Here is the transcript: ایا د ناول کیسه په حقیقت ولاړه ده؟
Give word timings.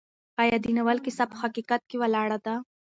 ایا 0.41 0.57
د 0.61 0.65
ناول 0.77 0.97
کیسه 1.05 1.23
په 1.31 1.35
حقیقت 1.43 1.81
ولاړه 2.01 2.37
ده؟ 2.45 2.55